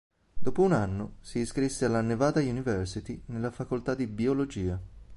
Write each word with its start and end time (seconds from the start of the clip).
Dopo 0.39 0.63
un 0.63 0.71
anno 0.73 1.17
si 1.21 1.37
iscrisse 1.37 1.85
alla 1.85 2.01
Nevada 2.01 2.39
University 2.39 3.21
nella 3.27 3.51
facoltà 3.51 3.93
di 3.93 4.07
biologia. 4.07 4.81